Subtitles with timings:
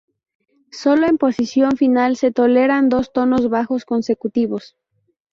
[0.71, 4.75] Sólo en posición final se toleran dos tonos bajos consecutivos.